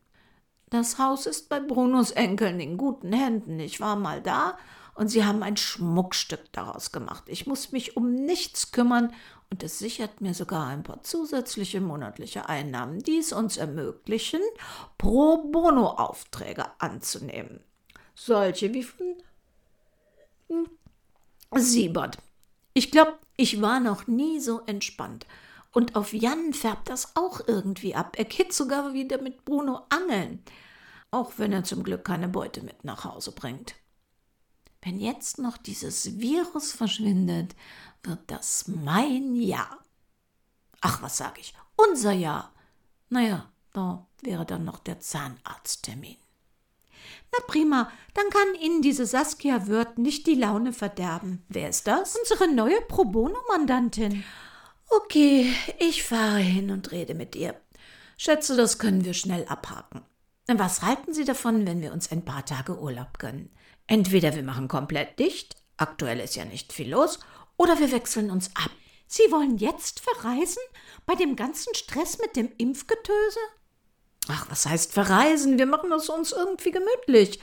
Das 0.69 0.99
Haus 0.99 1.27
ist 1.27 1.49
bei 1.49 1.61
Brunos 1.61 2.11
Enkeln 2.11 2.59
in 2.59 2.77
guten 2.77 3.13
Händen. 3.13 3.61
Ich 3.61 3.79
war 3.79 3.95
mal 3.95 4.21
da 4.21 4.59
und 4.99 5.07
sie 5.07 5.25
haben 5.25 5.45
ein 5.45 5.57
Schmuckstück 5.57 6.51
daraus 6.51 6.91
gemacht. 6.91 7.23
Ich 7.29 7.47
muss 7.47 7.71
mich 7.71 7.97
um 7.97 8.15
nichts 8.15 8.73
kümmern 8.73 9.13
und 9.49 9.63
es 9.63 9.79
sichert 9.79 10.21
mir 10.21 10.35
sogar 10.35 10.67
ein 10.67 10.83
paar 10.83 11.05
zusätzliche 11.05 11.81
monatliche 11.81 12.49
Einnahmen, 12.49 12.99
die 12.99 13.19
es 13.19 13.33
uns 13.33 13.59
ermöglichen, 13.59 14.41
pro 14.99 15.51
bono 15.53 15.91
Aufträge 15.91 16.67
anzunehmen. 16.81 17.61
Solche 18.17 18.75
wie 18.75 18.83
von 18.83 19.15
hm, 20.49 20.69
Siebert. 21.55 22.19
Ich 22.75 22.91
glaube, 22.91 23.15
ich 23.37 23.63
war 23.63 23.79
noch 23.79 24.09
nie 24.09 24.41
so 24.41 24.63
entspannt. 24.67 25.27
Und 25.71 25.95
auf 25.95 26.13
Jan 26.13 26.53
färbt 26.53 26.89
das 26.89 27.15
auch 27.15 27.41
irgendwie 27.47 27.95
ab. 27.95 28.17
Er 28.19 28.25
geht 28.25 28.53
sogar 28.53 28.95
wieder 28.95 29.23
mit 29.23 29.45
Bruno 29.45 29.83
angeln. 29.91 30.43
Auch 31.13 31.35
wenn 31.37 31.53
er 31.53 31.63
zum 31.63 31.85
Glück 31.85 32.05
keine 32.05 32.27
Beute 32.27 32.63
mit 32.63 32.83
nach 32.83 33.05
Hause 33.05 33.31
bringt. 33.31 33.77
Wenn 34.83 35.01
jetzt 35.01 35.39
noch 35.39 35.57
dieses 35.57 36.19
Virus 36.19 36.73
verschwindet, 36.73 37.55
wird 38.03 38.21
das 38.29 38.69
mein 38.69 39.35
Jahr. 39.35 39.79
Ach, 40.81 41.03
was 41.03 41.17
sag 41.17 41.39
ich? 41.39 41.55
Unser 41.77 42.13
Jahr. 42.13 42.53
Naja, 43.09 43.51
da 43.73 44.07
wäre 44.23 44.47
dann 44.47 44.65
noch 44.65 44.79
der 44.79 45.01
Zahnarzttermin. 45.01 46.17
Na 47.33 47.45
prima, 47.47 47.91
dann 48.15 48.31
kann 48.31 48.55
Ihnen 48.61 48.83
diese 48.83 49.07
Saskia 49.07 49.67
Wirth 49.67 49.99
nicht 49.99 50.27
die 50.27 50.35
Laune 50.35 50.73
verderben. 50.73 51.45
Wer 51.49 51.69
ist 51.69 51.87
das? 51.87 52.17
Unsere 52.17 52.53
neue 52.53 52.81
Pro 52.83 53.05
Bono-Mandantin. 53.05 54.25
Okay, 54.89 55.53
ich 55.79 56.03
fahre 56.03 56.39
hin 56.39 56.71
und 56.71 56.91
rede 56.93 57.15
mit 57.15 57.37
ihr. 57.37 57.61
Schätze, 58.17 58.57
das 58.57 58.79
können 58.79 59.05
wir 59.05 59.15
schnell 59.15 59.45
abhaken. 59.47 60.03
Was 60.57 60.81
halten 60.81 61.13
Sie 61.13 61.27
davon, 61.27 61.67
wenn 61.67 61.83
wir 61.83 61.93
uns 61.93 62.11
ein 62.11 62.25
paar 62.25 62.43
Tage 62.43 62.81
Urlaub 62.81 63.19
gönnen? 63.19 63.51
Entweder 63.87 64.35
wir 64.35 64.43
machen 64.43 64.67
komplett 64.67 65.19
dicht, 65.19 65.57
aktuell 65.77 66.21
ist 66.21 66.37
ja 66.37 66.47
nicht 66.47 66.73
viel 66.73 66.91
los, 66.91 67.19
oder 67.59 67.79
wir 67.79 67.93
wechseln 67.93 68.31
uns 68.31 68.49
ab. 68.57 68.71
Sie 69.07 69.31
wollen 69.31 69.59
jetzt 69.59 70.01
verreisen? 70.01 70.63
Bei 71.05 71.15
dem 71.15 71.37
ganzen 71.37 71.75
Stress 71.75 72.19
mit 72.19 72.35
dem 72.35 72.51
Impfgetöse? 72.57 73.39
Ach, 74.29 74.47
was 74.49 74.65
heißt 74.65 74.95
verreisen? 74.95 75.59
Wir 75.59 75.67
machen 75.67 75.93
es 75.93 76.09
uns 76.09 76.33
irgendwie 76.33 76.71
gemütlich. 76.71 77.41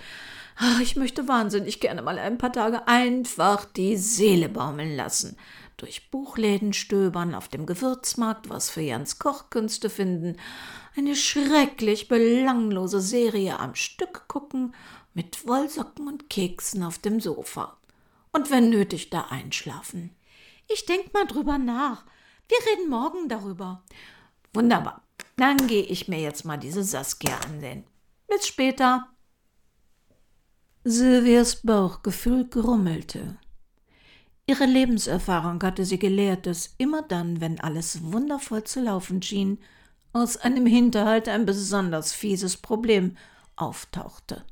Ach, 0.58 0.80
ich 0.80 0.96
möchte 0.96 1.28
wahnsinnig 1.28 1.80
gerne 1.80 2.02
mal 2.02 2.18
ein 2.18 2.40
paar 2.40 2.54
Tage 2.54 2.88
einfach 2.88 3.66
die 3.66 3.98
Seele 3.98 4.50
baumeln 4.50 4.96
lassen. 4.96 5.38
Durch 5.78 6.10
Buchläden 6.10 6.74
stöbern, 6.74 7.36
auf 7.36 7.50
dem 7.50 7.66
Gewürzmarkt 7.66 8.50
was 8.50 8.70
für 8.70 8.82
Jans 8.82 9.20
Kochkünste 9.20 9.90
finden, 9.90 10.38
eine 10.96 11.16
schrecklich 11.16 12.08
belanglose 12.08 13.02
Serie 13.02 13.60
am 13.60 13.76
Stück 13.76 14.28
gucken, 14.28 14.74
mit 15.14 15.48
Wollsocken 15.48 16.08
und 16.08 16.30
Keksen 16.30 16.84
auf 16.84 16.98
dem 17.00 17.20
Sofa 17.20 17.78
und 18.36 18.52
wenn 18.52 18.70
nötig 18.70 19.10
da 19.10 19.22
einschlafen. 19.30 20.14
Ich 20.68 20.86
denk 20.86 21.14
mal 21.14 21.26
drüber 21.26 21.58
nach. 21.58 22.06
Wir 22.50 22.58
reden 22.72 22.90
morgen 22.90 23.30
darüber. 23.30 23.84
Wunderbar. 24.54 25.02
Dann 25.38 25.68
gehe 25.68 25.84
ich 25.84 26.08
mir 26.08 26.20
jetzt 26.20 26.44
mal 26.44 26.58
diese 26.58 26.84
Saskia 26.84 27.38
ansehen. 27.48 27.86
Bis 28.28 28.46
später. 28.46 29.08
Silvias 30.84 31.62
Bauchgefühl 31.62 32.48
grummelte. 32.48 33.38
Ihre 34.48 34.66
Lebenserfahrung 34.66 35.64
hatte 35.64 35.86
sie 35.86 35.98
gelehrt, 35.98 36.46
dass 36.46 36.76
immer 36.78 37.02
dann, 37.02 37.42
wenn 37.42 37.60
alles 37.60 38.12
wundervoll 38.12 38.64
zu 38.64 38.80
laufen 38.80 39.24
schien, 39.24 39.64
aus 40.14 40.38
einem 40.38 40.68
Hinterhalt 40.68 41.28
ein 41.28 41.48
besonders 41.48 42.14
fieses 42.14 42.56
Problem 42.56 43.18
auftauchte. 43.56 44.46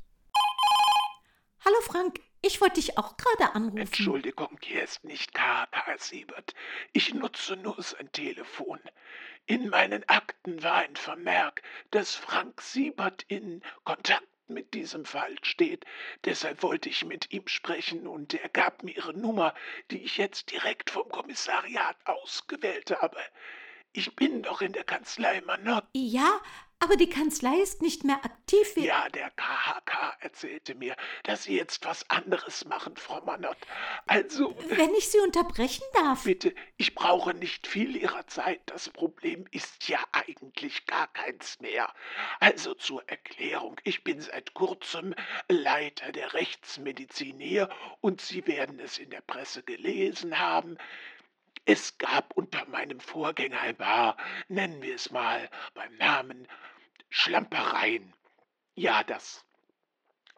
Hallo 1.64 1.76
Frank, 1.82 2.20
ich 2.42 2.60
wollte 2.60 2.82
dich 2.82 2.98
auch 2.98 3.18
gerade 3.18 3.54
anrufen. 3.54 3.78
Entschuldigung, 3.78 4.58
hier 4.62 4.84
ist 4.84 5.04
nicht 5.04 5.34
K.K. 5.34 5.98
Siebert. 6.00 6.56
Ich 6.92 7.14
nutze 7.14 7.56
nur 7.56 7.82
sein 7.82 8.12
Telefon. 8.12 8.80
In 9.46 9.70
meinen 9.70 10.04
Akten 10.10 10.64
war 10.64 10.78
ein 10.78 10.96
Vermerk, 10.96 11.62
dass 11.92 12.16
Frank 12.16 12.62
Siebert 12.62 13.26
in 13.28 13.62
Kontakt 13.84 14.28
mit 14.48 14.74
diesem 14.74 15.06
Fall 15.06 15.36
steht. 15.42 15.86
Deshalb 16.26 16.64
wollte 16.64 16.90
ich 16.90 17.06
mit 17.06 17.32
ihm 17.32 17.48
sprechen 17.48 18.08
und 18.08 18.34
er 18.34 18.50
gab 18.50 18.84
mir 18.84 18.96
ihre 18.96 19.14
Nummer, 19.14 19.54
die 19.92 20.04
ich 20.04 20.18
jetzt 20.18 20.52
direkt 20.52 20.90
vom 20.90 21.10
Kommissariat 21.10 21.98
ausgewählt 22.06 22.92
habe. 23.02 23.18
Ich 23.92 24.16
bin 24.16 24.42
doch 24.42 24.62
in 24.62 24.74
der 24.74 24.84
Kanzlei 24.84 25.42
Manott. 25.42 25.86
Ja, 25.94 26.42
aber 26.84 26.98
die 26.98 27.10
Kanzlei 27.10 27.56
ist 27.60 27.82
nicht 27.82 28.04
mehr 28.04 28.24
aktiv. 28.26 28.76
Ja, 28.76 29.08
der 29.10 29.32
KHK 29.32 30.18
erzählte 30.20 30.76
mir, 30.76 30.98
dass 31.24 31.44
Sie 31.44 31.56
jetzt 31.56 31.86
was 31.86 32.10
anderes 32.10 32.66
machen, 32.66 32.98
Frau 32.98 33.22
Manott. 33.22 33.58
Also. 34.06 34.54
Wenn 34.68 34.94
ich 34.96 35.10
Sie 35.10 35.20
unterbrechen 35.20 35.86
darf. 35.94 36.26
Bitte, 36.26 36.54
ich 36.76 36.94
brauche 36.94 37.34
nicht 37.34 37.68
viel 37.68 37.96
Ihrer 37.96 38.28
Zeit. 38.28 38.62
Das 38.66 38.90
Problem 38.90 39.46
ist 39.52 39.88
ja 39.88 40.00
eigentlich 40.12 40.86
gar 40.86 41.08
keins 41.14 41.60
mehr. 41.62 41.90
Also 42.42 42.74
zur 42.74 43.08
Erklärung. 43.08 43.80
Ich 43.86 44.04
bin 44.04 44.20
seit 44.20 44.54
kurzem 44.54 45.16
Leiter 45.48 46.12
der 46.12 46.34
Rechtsmedizin 46.34 47.40
hier 47.40 47.70
und 48.02 48.20
Sie 48.20 48.46
werden 48.46 48.80
es 48.82 48.98
in 48.98 49.10
der 49.10 49.22
Presse 49.22 49.64
gelesen 49.64 50.38
haben. 50.38 50.78
Es 51.66 51.98
gab 51.98 52.36
unter 52.36 52.66
meinem 52.66 53.00
Vorgänger 53.00 53.62
ein 53.62 53.78
paar, 53.78 54.18
nennen 54.50 54.82
wir 54.82 54.96
es 54.96 55.12
mal 55.12 55.50
beim 55.74 55.96
Namen, 55.96 56.46
Schlampereien. 57.16 58.12
Ja, 58.74 59.04
das 59.04 59.46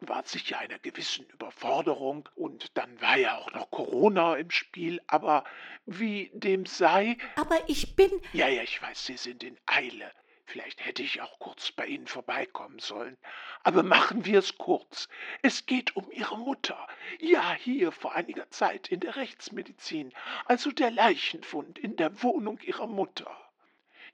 war 0.02 0.24
sicher 0.26 0.60
einer 0.60 0.78
gewissen 0.78 1.26
Überforderung 1.28 2.28
und 2.36 2.78
dann 2.78 3.00
war 3.00 3.16
ja 3.16 3.38
auch 3.38 3.50
noch 3.54 3.72
Corona 3.72 4.36
im 4.36 4.52
Spiel, 4.52 5.02
aber 5.08 5.46
wie 5.86 6.32
dem 6.34 6.66
sei. 6.66 7.18
Aber 7.38 7.58
ich 7.70 7.96
bin. 7.96 8.12
Ja, 8.34 8.50
ja, 8.50 8.62
ich 8.62 8.82
weiß, 8.82 9.06
Sie 9.06 9.16
sind 9.16 9.42
in 9.42 9.58
Eile. 9.66 10.12
Vielleicht 10.44 10.86
hätte 10.86 11.02
ich 11.02 11.22
auch 11.22 11.40
kurz 11.40 11.72
bei 11.72 11.88
Ihnen 11.88 12.08
vorbeikommen 12.08 12.80
sollen. 12.80 13.18
Aber 13.64 13.82
machen 13.82 14.26
wir 14.26 14.40
es 14.40 14.58
kurz. 14.58 15.08
Es 15.44 15.66
geht 15.66 15.96
um 15.96 16.12
Ihre 16.12 16.38
Mutter. 16.38 16.88
Ja, 17.20 17.54
hier 17.54 17.94
vor 17.94 18.16
einiger 18.16 18.50
Zeit 18.50 18.90
in 18.90 19.00
der 19.00 19.16
Rechtsmedizin, 19.16 20.14
also 20.44 20.72
der 20.72 20.92
Leichenfund 20.92 21.80
in 21.80 21.96
der 21.96 22.22
Wohnung 22.22 22.60
Ihrer 22.60 22.88
Mutter. 22.88 23.45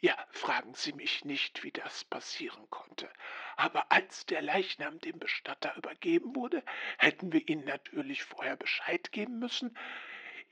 Ja, 0.03 0.17
fragen 0.31 0.73
Sie 0.73 0.93
mich 0.93 1.25
nicht, 1.25 1.63
wie 1.63 1.71
das 1.71 2.03
passieren 2.05 2.67
konnte. 2.71 3.07
Aber 3.55 3.91
als 3.91 4.25
der 4.25 4.41
Leichnam 4.41 4.99
dem 4.99 5.19
Bestatter 5.19 5.75
übergeben 5.77 6.35
wurde, 6.35 6.63
hätten 6.97 7.31
wir 7.31 7.47
Ihnen 7.47 7.65
natürlich 7.65 8.23
vorher 8.23 8.55
Bescheid 8.55 9.11
geben 9.11 9.37
müssen, 9.37 9.77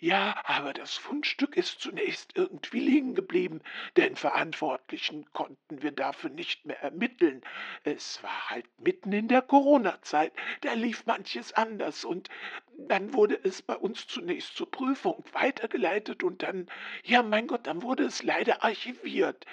ja, 0.02 0.40
aber 0.46 0.72
das 0.72 0.96
Fundstück 0.96 1.58
ist 1.58 1.82
zunächst 1.82 2.38
irgendwie 2.38 2.80
liegen 2.80 3.16
geblieben. 3.16 3.60
Den 3.98 4.16
Verantwortlichen 4.16 5.26
konnten 5.34 5.82
wir 5.82 5.92
dafür 5.92 6.30
nicht 6.30 6.66
mehr 6.66 6.82
ermitteln. 6.82 7.42
Es 7.84 8.24
war 8.24 8.50
halt 8.50 8.66
mitten 8.80 9.12
in 9.12 9.28
der 9.28 9.42
Corona-Zeit. 9.42 10.32
Da 10.62 10.72
lief 10.72 11.06
manches 11.06 11.52
anders 11.52 12.06
und 12.06 12.30
dann 12.90 13.14
wurde 13.14 13.40
es 13.44 13.62
bei 13.62 13.76
uns 13.76 14.08
zunächst 14.08 14.56
zur 14.56 14.70
Prüfung 14.70 15.24
weitergeleitet 15.32 16.24
und 16.24 16.42
dann, 16.44 16.68
ja, 17.04 17.22
mein 17.22 17.48
Gott, 17.48 17.68
dann 17.68 17.84
wurde 17.84 18.04
es 18.04 18.24
leider 18.24 18.64
archiviert. 18.64 19.46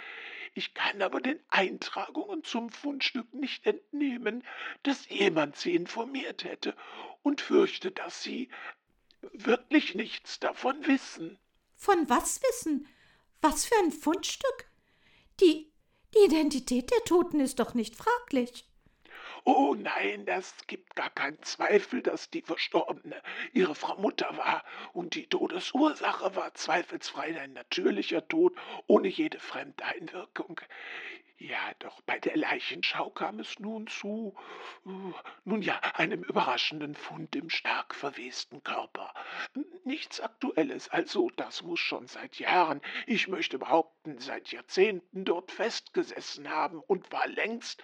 Ich 0.55 0.73
kann 0.73 1.03
aber 1.03 1.21
den 1.21 1.39
Eintragungen 1.51 2.43
zum 2.43 2.71
Fundstück 2.71 3.35
nicht 3.35 3.67
entnehmen, 3.67 4.43
dass 4.85 5.07
jemand 5.11 5.57
sie 5.57 5.75
informiert 5.75 6.45
hätte 6.45 6.75
und 7.23 7.43
fürchte, 7.43 7.91
dass 7.91 8.23
sie 8.23 8.49
wirklich 9.33 9.95
nichts 9.95 10.41
davon 10.41 10.87
wissen. 10.87 11.39
Von 11.75 12.09
was 12.09 12.41
wissen? 12.43 12.89
Was 13.43 13.67
für 13.67 13.77
ein 13.85 13.93
Fundstück? 13.93 14.71
Die, 15.41 15.71
die 16.15 16.25
Identität 16.25 16.91
der 16.91 17.05
Toten 17.05 17.41
ist 17.41 17.59
doch 17.59 17.75
nicht 17.75 17.97
fraglich. 17.97 18.65
Oh 19.49 19.77
nein, 19.79 20.27
das 20.27 20.57
gibt 20.67 20.97
gar 20.97 21.09
keinen 21.11 21.41
Zweifel, 21.43 22.03
dass 22.03 22.31
die 22.31 22.43
Verstorbene 22.43 23.23
ihre 23.53 23.77
Frau 23.77 23.97
Mutter 23.97 24.37
war, 24.37 24.65
und 24.93 25.15
die 25.15 25.29
Todesursache 25.29 26.35
war 26.35 26.53
zweifelsfrei 26.55 27.41
ein 27.41 27.53
natürlicher 27.53 28.27
Tod 28.27 28.57
ohne 28.89 29.07
jede 29.07 29.39
Fremdeinwirkung. 29.39 30.61
Ja, 31.39 31.61
doch 31.79 32.01
bei 32.01 32.19
der 32.19 32.37
Leichenschau 32.37 33.11
kam 33.11 33.39
es 33.39 33.61
nun 33.61 33.87
zu, 33.87 34.35
uh, 34.85 35.13
nun 35.45 35.63
ja, 35.63 35.79
einem 35.95 36.25
überraschenden 36.25 36.97
Fund 36.97 37.37
im 37.37 37.49
stark 37.49 37.95
verwesten 37.95 38.65
Körper. 38.65 39.15
Nichts 39.85 40.19
Aktuelles, 40.21 40.89
also 40.89 41.31
das 41.37 41.63
muss 41.63 41.79
schon 41.79 42.09
seit 42.09 42.41
Jahren, 42.41 42.81
ich 43.07 43.29
möchte 43.29 43.61
behaupten, 43.61 44.19
seit 44.19 44.51
Jahrzehnten 44.51 45.25
dort 45.25 45.53
festgesessen 45.53 46.51
haben 46.51 46.81
und 46.81 47.13
war 47.13 47.29
längst 47.29 47.81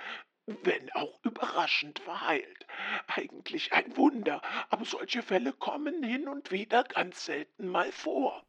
wenn 0.46 0.90
auch 0.92 1.20
überraschend 1.22 2.00
verheilt. 2.00 2.66
Eigentlich 3.06 3.72
ein 3.72 3.96
Wunder, 3.96 4.42
aber 4.70 4.84
solche 4.84 5.22
Fälle 5.22 5.52
kommen 5.52 6.02
hin 6.02 6.28
und 6.28 6.50
wieder 6.50 6.84
ganz 6.84 7.24
selten 7.26 7.68
mal 7.68 7.92
vor. 7.92 8.44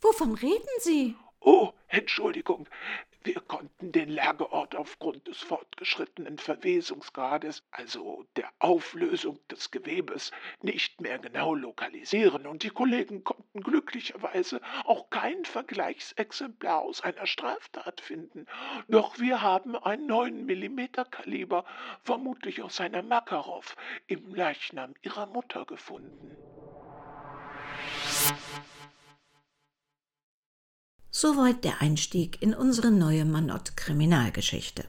Wovon 0.00 0.34
reden 0.34 0.68
Sie? 0.80 1.16
Oh, 1.40 1.72
Entschuldigung, 1.88 2.68
wir 3.24 3.40
konnten 3.40 3.90
den 3.90 4.10
Lagerort 4.10 4.76
aufgrund 4.76 5.26
des 5.26 5.38
fortgeschrittenen 5.38 6.38
Verwesungsgrades, 6.38 7.62
also 7.70 8.26
der 8.36 8.50
Auflösung 8.58 9.38
des 9.50 9.70
Gewebes, 9.70 10.30
nicht 10.60 11.00
mehr 11.00 11.18
genau 11.18 11.54
lokalisieren, 11.54 12.46
und 12.46 12.62
die 12.62 12.70
Kollegen 12.70 13.24
konnten 13.24 13.60
glücklicherweise 13.60 14.60
auch 14.84 15.08
kein 15.08 15.44
Vergleichsexemplar 15.46 16.82
aus 16.82 17.00
einer 17.00 17.26
Straftat 17.26 18.02
finden. 18.02 18.46
Doch 18.88 19.18
wir 19.18 19.40
haben 19.40 19.74
ein 19.76 20.06
9 20.06 20.44
mm 20.44 20.80
Kaliber, 21.10 21.64
vermutlich 22.02 22.62
aus 22.62 22.80
einer 22.80 23.02
Makarov, 23.02 23.74
im 24.06 24.34
Leichnam 24.34 24.94
ihrer 25.02 25.26
Mutter 25.26 25.64
gefunden. 25.64 26.36
Soweit 31.16 31.62
der 31.62 31.80
Einstieg 31.80 32.42
in 32.42 32.54
unsere 32.54 32.90
neue 32.90 33.24
Manott-Kriminalgeschichte. 33.24 34.84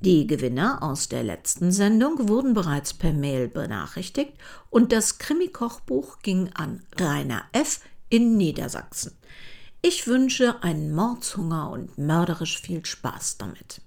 Die 0.00 0.26
Gewinner 0.26 0.82
aus 0.82 1.08
der 1.08 1.22
letzten 1.22 1.70
Sendung 1.70 2.28
wurden 2.28 2.52
bereits 2.52 2.94
per 2.94 3.12
Mail 3.12 3.46
benachrichtigt 3.46 4.32
und 4.70 4.90
das 4.90 5.18
Krimi-Kochbuch 5.18 6.18
ging 6.22 6.50
an 6.54 6.82
Rainer 6.98 7.44
F. 7.52 7.78
in 8.08 8.38
Niedersachsen. 8.38 9.16
Ich 9.82 10.08
wünsche 10.08 10.64
einen 10.64 10.92
Mordshunger 10.92 11.70
und 11.70 11.96
mörderisch 11.96 12.60
viel 12.60 12.84
Spaß 12.84 13.38
damit. 13.38 13.82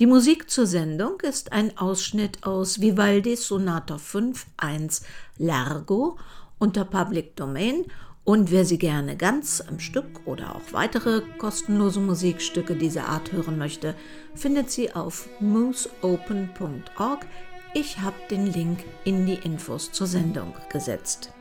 Die 0.00 0.06
Musik 0.06 0.50
zur 0.50 0.66
Sendung 0.66 1.18
ist 1.22 1.52
ein 1.52 1.78
Ausschnitt 1.78 2.44
aus 2.44 2.78
Vivaldis 2.78 3.48
Sonata 3.48 3.96
5.1 3.96 5.00
Largo 5.38 6.18
unter 6.58 6.84
Public 6.84 7.36
Domain 7.36 7.86
und 8.24 8.52
wer 8.52 8.64
sie 8.64 8.78
gerne 8.78 9.16
ganz 9.16 9.60
am 9.66 9.80
Stück 9.80 10.20
oder 10.26 10.54
auch 10.54 10.72
weitere 10.72 11.22
kostenlose 11.38 11.98
Musikstücke 11.98 12.76
dieser 12.76 13.08
Art 13.08 13.32
hören 13.32 13.58
möchte, 13.58 13.96
findet 14.34 14.70
sie 14.70 14.94
auf 14.94 15.28
mooseopen.org. 15.40 17.26
Ich 17.74 17.98
habe 17.98 18.16
den 18.30 18.46
Link 18.46 18.84
in 19.04 19.26
die 19.26 19.34
Infos 19.34 19.90
zur 19.90 20.06
Sendung 20.06 20.54
gesetzt. 20.70 21.32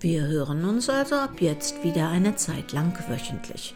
Wir 0.00 0.26
hören 0.26 0.64
uns 0.64 0.90
also 0.90 1.14
ab 1.14 1.40
jetzt 1.40 1.84
wieder 1.84 2.08
eine 2.08 2.36
Zeit 2.36 2.72
lang 2.72 2.92
wöchentlich. 3.08 3.74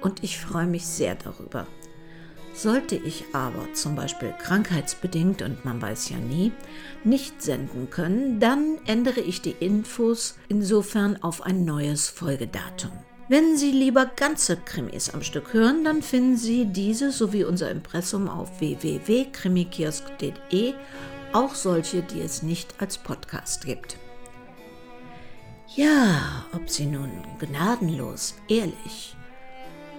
Und 0.00 0.22
ich 0.22 0.38
freue 0.38 0.66
mich 0.66 0.86
sehr 0.86 1.14
darüber. 1.16 1.66
Sollte 2.54 2.94
ich 2.94 3.24
aber 3.32 3.72
zum 3.72 3.96
Beispiel 3.96 4.32
krankheitsbedingt, 4.38 5.42
und 5.42 5.64
man 5.64 5.82
weiß 5.82 6.10
ja 6.10 6.18
nie, 6.18 6.52
nicht 7.02 7.42
senden 7.42 7.90
können, 7.90 8.38
dann 8.38 8.78
ändere 8.86 9.18
ich 9.20 9.42
die 9.42 9.56
Infos 9.58 10.36
insofern 10.48 11.20
auf 11.20 11.42
ein 11.42 11.64
neues 11.64 12.08
Folgedatum. 12.08 12.92
Wenn 13.28 13.56
Sie 13.56 13.72
lieber 13.72 14.06
ganze 14.06 14.56
Krimis 14.56 15.10
am 15.10 15.22
Stück 15.22 15.52
hören, 15.52 15.82
dann 15.82 16.00
finden 16.00 16.36
Sie 16.36 16.66
diese 16.66 17.10
sowie 17.10 17.42
unser 17.42 17.72
Impressum 17.72 18.28
auf 18.28 18.60
www.krimikiosk.de, 18.60 20.74
auch 21.32 21.56
solche, 21.56 22.02
die 22.02 22.20
es 22.20 22.44
nicht 22.44 22.76
als 22.78 22.98
Podcast 22.98 23.64
gibt. 23.64 23.96
Ja, 25.74 26.44
ob 26.52 26.70
Sie 26.70 26.86
nun 26.86 27.10
gnadenlos, 27.40 28.36
ehrlich 28.48 29.16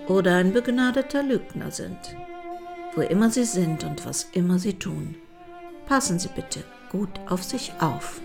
oder 0.07 0.35
ein 0.35 0.53
begnadeter 0.53 1.23
Lügner 1.23 1.71
sind 1.71 1.97
wo 2.95 3.01
immer 3.01 3.29
Sie 3.29 3.45
sind 3.45 3.83
und 3.83 4.05
was 4.05 4.29
immer 4.33 4.59
Sie 4.59 4.73
tun. 4.73 5.15
Passen 5.85 6.19
Sie 6.19 6.29
bitte 6.29 6.63
gut 6.89 7.09
auf 7.27 7.43
sich 7.43 7.73
auf. 7.79 8.21